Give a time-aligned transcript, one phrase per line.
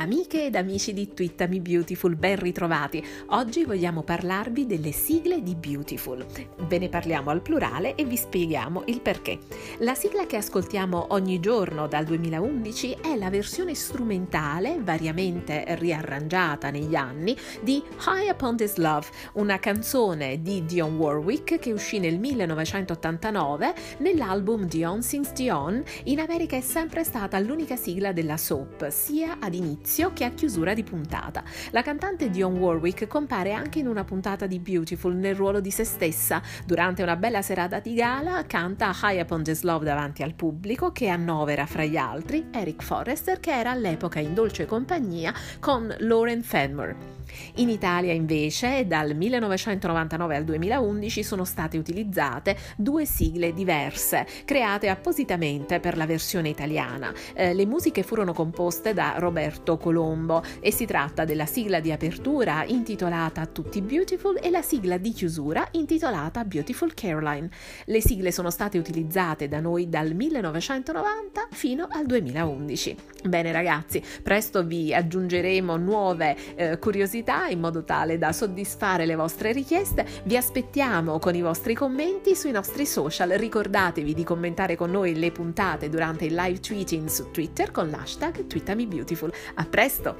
[0.00, 3.04] Amiche ed amici di Twittami Beautiful, ben ritrovati.
[3.30, 6.24] Oggi vogliamo parlarvi delle sigle di Beautiful.
[6.68, 9.40] Ve ne parliamo al plurale e vi spieghiamo il perché.
[9.78, 16.94] La sigla che ascoltiamo ogni giorno dal 2011 è la versione strumentale, variamente riarrangiata negli
[16.94, 23.74] anni, di High Upon This Love, una canzone di Dion Warwick che uscì nel 1989
[23.98, 25.82] nell'album Dion Sings Dion.
[26.04, 30.30] In America è sempre stata l'unica sigla della soap, sia ad inizio inizio che a
[30.32, 31.42] chiusura di puntata.
[31.70, 35.84] La cantante Dionne Warwick compare anche in una puntata di Beautiful nel ruolo di se
[35.84, 36.42] stessa.
[36.66, 41.08] Durante una bella serata di gala canta High Upon This Love davanti al pubblico che
[41.08, 47.16] annovera fra gli altri Eric Forrester che era all'epoca in dolce compagnia con Lauren Fenmore.
[47.56, 55.80] In Italia invece dal 1999 al 2011 sono state utilizzate due sigle diverse, create appositamente
[55.80, 57.12] per la versione italiana.
[57.34, 62.64] Eh, le musiche furono composte da Roberto Colombo e si tratta della sigla di apertura
[62.66, 67.48] intitolata Tutti Beautiful e la sigla di chiusura intitolata Beautiful Caroline.
[67.86, 72.96] Le sigle sono state utilizzate da noi dal 1990 fino al 2011.
[73.24, 79.52] Bene ragazzi, presto vi aggiungeremo nuove eh, curiosità in modo tale da soddisfare le vostre
[79.52, 80.06] richieste.
[80.24, 83.30] Vi aspettiamo con i vostri commenti sui nostri social.
[83.30, 88.46] Ricordatevi di commentare con noi le puntate durante il live tweeting su Twitter con l'hashtag
[88.46, 89.32] TweetamiBeautiful.
[89.54, 90.16] A presto!